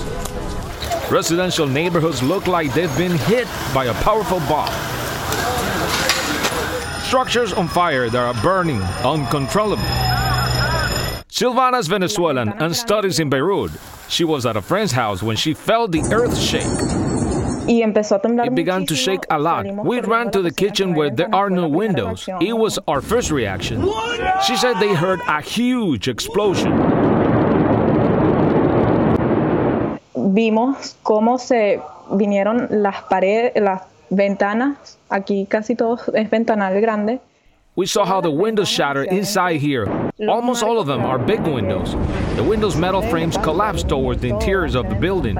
Residential 1.11 1.67
neighborhoods 1.67 2.23
look 2.23 2.47
like 2.47 2.73
they've 2.73 2.97
been 2.97 3.19
hit 3.27 3.49
by 3.75 3.87
a 3.87 3.95
powerful 4.05 4.39
bomb. 4.49 4.73
Structures 7.03 7.53
on 7.53 7.67
fire 7.67 8.09
that 8.09 8.23
are 8.23 8.41
burning 8.41 8.81
uncontrollably. 9.03 9.85
Silvana 11.29 11.81
is 11.81 11.89
Venezuelan 11.89 12.51
and 12.51 12.77
studies 12.77 13.19
in 13.19 13.29
Beirut. 13.29 13.73
She 14.09 14.23
was 14.23 14.47
at 14.47 14.57
a 14.57 14.63
friend's 14.63 14.93
house 14.93 15.25
when 15.25 15.37
she 15.37 15.55
felt 15.55 15.91
the 15.91 16.03
earth 16.13 16.39
shake. 16.39 16.94
It 17.67 18.55
began 18.55 18.87
to 18.87 18.95
shake 18.95 19.25
a 19.31 19.39
lot. 19.39 19.67
We 19.85 20.01
ran 20.01 20.31
to 20.33 20.43
the 20.43 20.51
kitchen 20.51 20.95
where 20.95 21.11
there 21.11 21.35
are 21.35 21.51
no 21.51 21.69
windows. 21.69 22.29
It 22.41 22.57
was 22.57 22.79
our 22.87 23.01
first 23.01 23.31
reaction. 23.31 23.83
She 24.47 24.57
said 24.57 24.79
they 24.81 24.95
heard 24.95 25.21
a 25.27 25.41
huge 25.41 26.09
explosion. 26.09 26.73
Vimos 30.15 30.97
cómo 31.03 31.39
se 31.39 31.81
vinieron 32.11 32.67
las 32.71 33.03
paredes, 33.05 33.53
las 33.57 33.83
ventanas, 34.11 34.99
aquí 35.09 35.47
casi 35.47 35.75
todo 35.75 35.99
es 36.13 36.31
ventanal 36.31 36.81
grande. 36.81 37.21
We 37.77 37.87
saw 37.87 38.05
how 38.05 38.21
the 38.21 38.31
windows 38.31 38.69
shattered 38.69 39.09
inside 39.09 39.57
here. 39.57 39.89
Almost 40.29 40.63
all 40.63 40.79
of 40.79 40.87
them 40.87 41.01
are 41.01 41.19
big 41.19 41.41
windows. 41.41 41.97
The 42.37 42.45
windows' 42.45 42.77
metal 42.77 43.03
frames 43.03 43.37
collapsed 43.37 43.89
towards 43.89 44.23
the 44.23 44.29
interiors 44.29 44.77
of 44.77 44.89
the 44.89 44.95
building. 44.95 45.37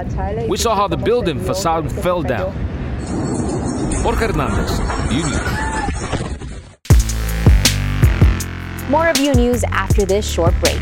We 0.49 0.57
saw 0.57 0.75
how 0.75 0.89
the 0.89 0.97
building 0.97 1.39
facade 1.39 1.89
fell 1.89 2.21
down. 2.23 2.51
Jorge 4.03 4.27
Hernandez, 4.27 4.71
UNews. 5.15 5.65
More 8.89 9.07
of 9.07 9.17
U 9.17 9.33
News 9.33 9.63
after 9.71 10.05
this 10.05 10.29
short 10.29 10.53
break. 10.59 10.81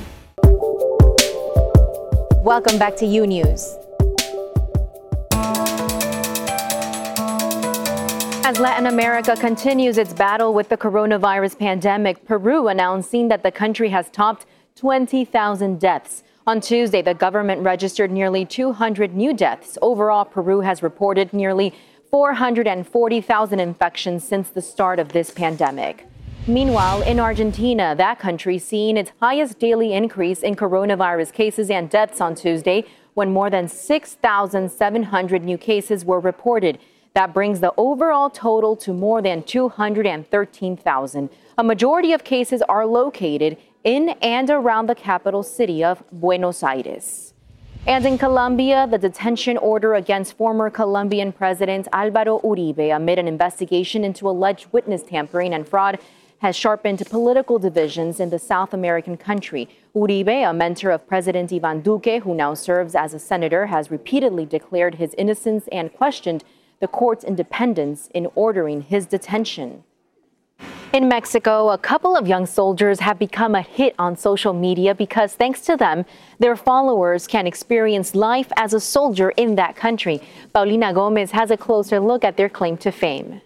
Welcome 2.43 2.79
back 2.79 2.95
to 2.95 3.05
U 3.05 3.27
News. 3.27 3.77
As 8.43 8.59
Latin 8.59 8.87
America 8.87 9.35
continues 9.35 9.99
its 9.99 10.11
battle 10.11 10.51
with 10.51 10.67
the 10.67 10.75
coronavirus 10.75 11.59
pandemic, 11.59 12.25
Peru 12.25 12.67
announcing 12.67 13.27
that 13.27 13.43
the 13.43 13.51
country 13.51 13.89
has 13.89 14.09
topped 14.09 14.47
20,000 14.75 15.79
deaths. 15.79 16.23
On 16.47 16.59
Tuesday, 16.59 17.03
the 17.03 17.13
government 17.13 17.61
registered 17.61 18.09
nearly 18.09 18.43
200 18.43 19.13
new 19.13 19.35
deaths. 19.35 19.77
Overall, 19.79 20.25
Peru 20.25 20.61
has 20.61 20.81
reported 20.81 21.33
nearly 21.33 21.75
440,000 22.09 23.59
infections 23.59 24.27
since 24.27 24.49
the 24.49 24.63
start 24.63 24.97
of 24.97 25.09
this 25.09 25.29
pandemic. 25.29 26.07
Meanwhile, 26.47 27.03
in 27.03 27.19
Argentina, 27.19 27.93
that 27.95 28.17
country 28.17 28.57
seeing 28.57 28.97
its 28.97 29.11
highest 29.19 29.59
daily 29.59 29.93
increase 29.93 30.39
in 30.39 30.55
coronavirus 30.55 31.31
cases 31.33 31.69
and 31.69 31.87
deaths 31.87 32.19
on 32.19 32.33
Tuesday 32.33 32.83
when 33.13 33.31
more 33.31 33.51
than 33.51 33.67
6,700 33.67 35.43
new 35.43 35.57
cases 35.59 36.03
were 36.03 36.19
reported. 36.19 36.79
That 37.13 37.31
brings 37.31 37.59
the 37.59 37.73
overall 37.77 38.31
total 38.31 38.75
to 38.77 38.91
more 38.91 39.21
than 39.21 39.43
213,000. 39.43 41.29
A 41.59 41.63
majority 41.63 42.11
of 42.11 42.23
cases 42.23 42.63
are 42.63 42.87
located 42.87 43.57
in 43.83 44.09
and 44.21 44.49
around 44.49 44.87
the 44.87 44.95
capital 44.95 45.43
city 45.43 45.83
of 45.83 46.03
Buenos 46.11 46.63
Aires. 46.63 47.35
And 47.85 48.05
in 48.05 48.17
Colombia, 48.17 48.87
the 48.89 48.97
detention 48.97 49.57
order 49.57 49.95
against 49.95 50.37
former 50.37 50.69
Colombian 50.69 51.31
President 51.31 51.87
Alvaro 51.93 52.39
Uribe 52.39 52.95
amid 52.95 53.19
an 53.19 53.27
investigation 53.27 54.03
into 54.03 54.29
alleged 54.29 54.67
witness 54.71 55.03
tampering 55.03 55.53
and 55.53 55.67
fraud 55.67 55.99
has 56.41 56.55
sharpened 56.55 57.03
political 57.07 57.59
divisions 57.59 58.19
in 58.19 58.31
the 58.31 58.39
South 58.39 58.73
American 58.73 59.15
country. 59.15 59.69
Uribe, 59.95 60.49
a 60.49 60.51
mentor 60.51 60.89
of 60.89 61.07
President 61.07 61.53
Ivan 61.53 61.81
Duque, 61.81 62.23
who 62.23 62.33
now 62.33 62.55
serves 62.55 62.95
as 62.95 63.13
a 63.13 63.19
senator, 63.19 63.67
has 63.67 63.91
repeatedly 63.91 64.45
declared 64.45 64.95
his 64.95 65.13
innocence 65.19 65.67
and 65.71 65.93
questioned 65.93 66.43
the 66.79 66.87
court's 66.87 67.23
independence 67.23 68.09
in 68.15 68.27
ordering 68.33 68.81
his 68.81 69.05
detention. 69.05 69.83
In 70.93 71.07
Mexico, 71.07 71.69
a 71.69 71.77
couple 71.77 72.17
of 72.17 72.27
young 72.27 72.47
soldiers 72.47 72.99
have 72.99 73.19
become 73.19 73.53
a 73.53 73.61
hit 73.61 73.93
on 73.99 74.17
social 74.17 74.51
media 74.51 74.95
because, 74.95 75.35
thanks 75.35 75.61
to 75.61 75.77
them, 75.77 76.05
their 76.39 76.55
followers 76.55 77.27
can 77.27 77.45
experience 77.45 78.15
life 78.15 78.51
as 78.57 78.73
a 78.73 78.79
soldier 78.79 79.29
in 79.37 79.55
that 79.55 79.75
country. 79.75 80.19
Paulina 80.53 80.91
Gomez 80.91 81.31
has 81.31 81.51
a 81.51 81.55
closer 81.55 81.99
look 81.99 82.23
at 82.23 82.35
their 82.35 82.49
claim 82.49 82.77
to 82.77 82.91
fame. 82.91 83.41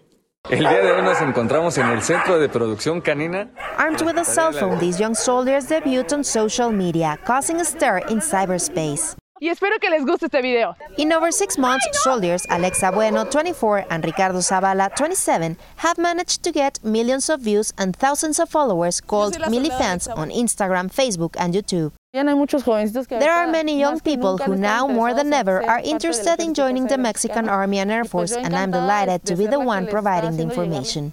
El 0.48 0.60
día 0.60 0.80
de 0.80 0.92
hoy 0.92 1.02
nos 1.02 1.20
encontramos 1.20 1.76
en 1.76 1.88
el 1.88 2.02
Centro 2.02 2.38
de 2.38 2.48
Producción 2.48 3.00
Canina. 3.00 3.48
Armed 3.78 4.02
with 4.02 4.16
a 4.16 4.24
cell 4.24 4.52
phone, 4.52 4.78
these 4.78 5.00
young 5.00 5.14
soldiers 5.14 5.66
debut 5.66 6.04
on 6.12 6.22
social 6.22 6.70
media, 6.70 7.18
causing 7.26 7.60
a 7.60 7.64
stir 7.64 8.00
in 8.08 8.20
cyberspace. 8.20 9.16
Y 9.40 9.48
espero 9.48 9.78
que 9.80 9.90
les 9.90 10.04
guste 10.04 10.26
este 10.26 10.40
video. 10.40 10.76
In 10.98 11.12
over 11.12 11.32
six 11.32 11.58
months, 11.58 11.84
soldiers 12.04 12.46
Alexa 12.48 12.92
Bueno, 12.92 13.24
24, 13.24 13.86
and 13.90 14.04
Ricardo 14.04 14.38
Zavala, 14.38 14.88
27, 14.94 15.58
have 15.78 15.98
managed 15.98 16.42
to 16.44 16.52
get 16.52 16.78
millions 16.84 17.28
of 17.28 17.40
views 17.40 17.72
and 17.76 17.96
thousands 17.96 18.38
of 18.38 18.48
followers 18.48 19.00
called 19.00 19.34
milifans 19.48 20.08
on 20.16 20.30
Instagram, 20.30 20.88
Facebook, 20.90 21.34
and 21.38 21.54
YouTube. 21.54 21.92
There 22.16 23.32
are 23.32 23.46
many 23.46 23.78
young 23.78 24.00
people 24.00 24.38
who 24.38 24.56
now 24.56 24.86
more 24.86 25.12
than 25.12 25.34
ever 25.34 25.62
are 25.68 25.80
interested 25.84 26.40
in 26.40 26.54
joining 26.54 26.86
the 26.86 26.96
Mexican 26.96 27.46
Army 27.46 27.78
and 27.78 27.90
Air 27.90 28.04
Force, 28.04 28.32
and 28.32 28.56
I'm 28.56 28.70
delighted 28.70 29.26
to 29.26 29.36
be 29.36 29.46
the 29.46 29.60
one 29.60 29.86
providing 29.86 30.38
the 30.38 30.42
information. 30.44 31.12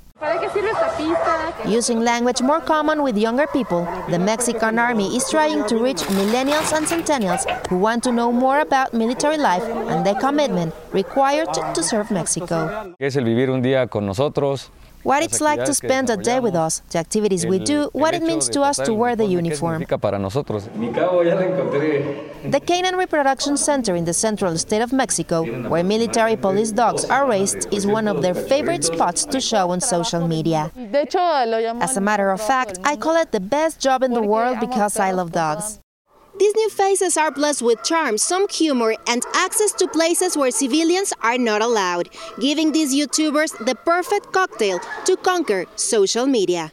Using 1.68 2.00
language 2.06 2.42
more 2.42 2.62
common 2.62 3.04
with 3.04 3.18
younger 3.18 3.48
people, 3.48 3.84
the 4.10 4.18
Mexican 4.18 4.80
Army 4.80 5.14
is 5.18 5.30
trying 5.30 5.68
to 5.68 5.76
reach 5.78 6.02
millennials 6.16 6.72
and 6.72 6.88
centennials 6.88 7.44
who 7.68 7.78
want 7.78 8.04
to 8.04 8.12
know 8.14 8.32
more 8.32 8.62
about 8.62 8.94
military 8.94 9.38
life 9.38 9.64
and 9.92 10.06
the 10.06 10.14
commitment 10.22 10.74
required 10.94 11.50
to 11.76 11.84
serve 11.84 12.12
Mexico. 12.12 12.96
Es 12.98 13.18
el 13.18 13.26
vivir 13.26 13.50
un 13.50 13.62
día 13.62 13.90
con 13.90 14.06
nosotros. 14.06 14.72
What 15.04 15.22
it's 15.22 15.42
like 15.42 15.66
to 15.66 15.74
spend 15.74 16.10
a 16.10 16.18
day 16.18 16.40
with 16.40 16.56
us, 16.56 16.82
the 16.90 17.00
activities 17.00 17.46
we 17.46 17.60
do, 17.60 17.90
what 17.94 18.14
it 18.14 18.24
means 18.24 18.48
to 18.50 18.62
us 18.62 18.78
to 18.78 18.94
wear 18.94 19.16
the 19.16 19.26
uniform. 19.26 19.86
Para 19.86 20.18
nosotros. 20.18 20.70
Mi 20.76 20.92
cabo 20.92 21.22
ya 21.22 21.36
la 21.36 21.44
encontré. 21.44 22.52
The 22.52 22.60
Canine 22.60 22.96
Reproduction 22.96 23.58
Center 23.58 23.96
in 23.96 24.06
the 24.06 24.14
central 24.14 24.58
state 24.58 24.82
of 24.82 24.92
Mexico, 24.94 25.44
where 25.70 25.84
military 25.84 26.36
police 26.36 26.72
dogs 26.72 27.06
are 27.06 27.28
raised, 27.28 27.68
is 27.74 27.86
one 27.86 28.08
of 28.08 28.22
their 28.22 28.34
favorite 28.34 28.84
spots 28.84 29.26
to 29.26 29.40
show 29.40 29.72
on 29.72 29.82
social 29.82 30.28
media. 30.28 30.72
As 31.82 31.98
a 31.98 32.02
matter 32.02 32.32
of 32.32 32.42
fact, 32.42 32.80
I 32.84 32.96
call 32.96 33.16
it 33.18 33.32
the 33.32 33.40
best 33.40 33.80
job 33.80 34.04
in 34.04 34.14
the 34.14 34.22
world 34.22 34.60
because 34.60 35.00
I 35.00 35.12
love 35.12 35.32
dogs. 35.32 35.80
These 36.40 36.56
new 36.56 36.70
faces 36.70 37.16
are 37.16 37.30
blessed 37.32 37.62
with 37.62 37.84
charm, 37.84 38.18
some 38.18 38.48
humor, 38.50 38.96
and 39.08 39.22
access 39.34 39.72
to 39.74 39.88
places 39.88 40.36
where 40.36 40.50
civilians 40.50 41.14
are 41.22 41.38
not 41.38 41.62
allowed, 41.62 42.10
giving 42.40 42.72
these 42.72 42.94
YouTubers 42.94 43.56
the 43.66 43.76
perfect 43.76 44.32
cocktail 44.32 44.80
to 45.06 45.16
conquer 45.18 45.66
social 45.76 46.26
media. 46.26 46.72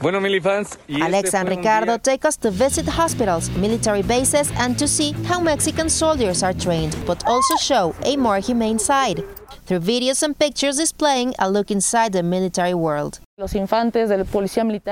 Bueno, 0.00 0.20
milifans, 0.20 0.78
Alexa 0.88 1.38
and 1.38 1.48
Ricardo 1.48 1.98
take 1.98 2.24
us 2.24 2.36
to 2.38 2.50
visit 2.50 2.86
hospitals, 2.86 3.50
military 3.50 4.02
bases, 4.02 4.50
and 4.56 4.78
to 4.78 4.86
see 4.86 5.12
how 5.24 5.40
Mexican 5.40 5.90
soldiers 5.90 6.42
are 6.42 6.54
trained, 6.54 6.96
but 7.04 7.26
also 7.26 7.56
show 7.56 7.94
a 8.04 8.16
more 8.16 8.38
humane 8.38 8.78
side 8.78 9.24
through 9.66 9.80
videos 9.80 10.22
and 10.22 10.38
pictures 10.38 10.76
displaying 10.78 11.34
a 11.38 11.50
look 11.50 11.70
inside 11.70 12.12
the 12.12 12.22
military 12.22 12.74
world. 12.74 13.20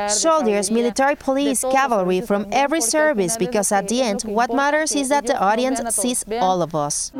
Soldiers, 0.08 0.70
military 0.70 1.16
police, 1.16 1.64
cavalry 1.70 2.20
from 2.20 2.46
every 2.52 2.80
service, 2.80 3.36
because 3.36 3.72
at 3.72 3.88
the 3.88 4.02
end, 4.02 4.22
what 4.22 4.54
matters 4.54 4.94
is 4.94 5.08
that 5.08 5.26
the 5.26 5.38
audience 5.38 5.80
sees 5.94 6.24
all 6.40 6.62
of 6.62 6.74
us. 6.74 7.12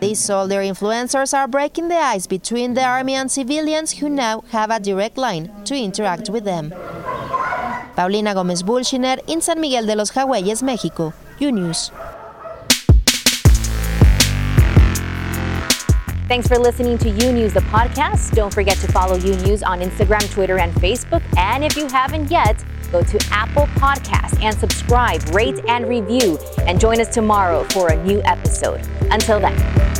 These 0.00 0.18
soldier 0.18 0.60
influencers 0.60 1.32
are 1.34 1.48
breaking 1.48 1.88
the 1.88 1.96
ice 1.96 2.26
between 2.26 2.74
the 2.74 2.84
army 2.84 3.14
and 3.14 3.30
civilians 3.30 3.92
who 3.92 4.08
now 4.08 4.42
have 4.50 4.70
a 4.70 4.80
direct 4.80 5.16
line 5.16 5.50
to 5.64 5.74
interact 5.74 6.30
with 6.30 6.44
them. 6.44 6.72
Paulina 7.96 8.34
Gómez 8.34 8.62
Bulshiner 8.62 9.18
in 9.26 9.40
San 9.40 9.60
Miguel 9.60 9.86
de 9.86 9.94
los 9.94 10.10
Jagüeyes, 10.10 10.62
Mexico. 10.62 11.12
U 11.40 11.50
Thanks 16.30 16.46
for 16.46 16.60
listening 16.60 16.96
to 16.98 17.10
U 17.10 17.32
News, 17.32 17.54
the 17.54 17.60
podcast. 17.62 18.36
Don't 18.36 18.54
forget 18.54 18.76
to 18.76 18.92
follow 18.92 19.16
U 19.16 19.34
News 19.38 19.64
on 19.64 19.80
Instagram, 19.80 20.30
Twitter, 20.30 20.60
and 20.60 20.72
Facebook. 20.74 21.24
And 21.36 21.64
if 21.64 21.76
you 21.76 21.88
haven't 21.88 22.30
yet, 22.30 22.64
go 22.92 23.02
to 23.02 23.18
Apple 23.32 23.66
Podcasts 23.74 24.40
and 24.40 24.56
subscribe, 24.56 25.28
rate, 25.34 25.60
and 25.66 25.88
review. 25.88 26.38
And 26.68 26.78
join 26.78 27.00
us 27.00 27.12
tomorrow 27.12 27.64
for 27.70 27.88
a 27.88 28.04
new 28.04 28.22
episode. 28.22 28.86
Until 29.10 29.40
then. 29.40 29.99